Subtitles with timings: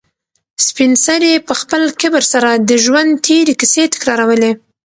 [0.65, 4.51] سپین سرې په خپل کبر سره د ژوند تېرې کیسې تکرارولې.